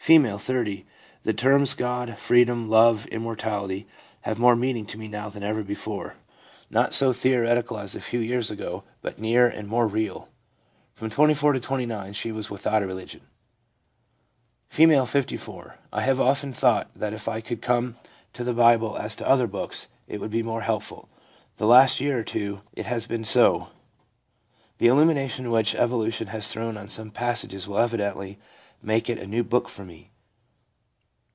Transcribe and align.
30. 0.03 0.83
* 1.05 1.23
The 1.25 1.33
terms 1.33 1.75
God, 1.75 2.17
freedom, 2.17 2.67
love 2.67 3.03
and 3.05 3.13
immortality 3.13 3.85
have 4.21 4.39
more 4.39 4.55
meaning 4.55 4.83
to 4.87 4.97
me 4.97 5.07
now 5.07 5.29
than 5.29 5.43
ever 5.43 5.61
before, 5.63 6.15
not 6.71 6.91
so 6.91 7.11
ADULT 7.11 7.17
LIFE— 7.17 7.21
PERIOD 7.23 7.43
OF 7.51 7.57
RECONSTRUCTION 7.57 7.59
279 7.69 7.77
theoretical 7.77 7.77
as 7.77 7.95
a 7.95 8.09
few 8.09 8.19
years 8.19 8.49
ago, 8.49 8.83
but 9.03 9.19
nearer 9.19 9.47
and 9.47 9.67
more 9.67 9.87
real 9.87 10.21
5 10.23 10.29
(from 10.95 11.09
24 11.11 11.53
to 11.53 11.59
29 11.59 12.13
she 12.13 12.31
was' 12.31 12.49
without 12.49 12.81
a 12.81 12.87
religion'). 12.87 13.21
F., 14.71 15.09
54.' 15.09 15.75
I 15.93 16.01
have 16.01 16.19
often 16.19 16.51
thought 16.51 16.89
that 16.95 17.13
if 17.13 17.27
I 17.27 17.39
could 17.39 17.61
come 17.61 17.95
to 18.33 18.43
the 18.43 18.55
Bible 18.55 18.97
as 18.97 19.15
to 19.17 19.29
other 19.29 19.45
books 19.47 19.85
it 20.07 20.19
would 20.19 20.31
be 20.31 20.41
more 20.43 20.61
helpful. 20.61 21.09
The 21.57 21.67
last 21.67 22.01
year 22.01 22.17
or 22.19 22.23
two 22.23 22.61
it 22.73 22.87
has 22.87 23.05
been 23.05 23.23
so; 23.23 23.67
the 24.79 24.87
illumination 24.87 25.51
which 25.51 25.75
evolution 25.75 26.27
has 26.29 26.51
thrown 26.51 26.75
on 26.75 26.89
some 26.89 27.11
passages 27.11 27.67
will 27.67 27.77
eventually 27.77 28.39
make 28.83 29.07
it 29.07 29.19
a 29.19 29.27
new 29.27 29.43
book 29.43 29.69
for 29.69 29.85
me.' 29.85 30.07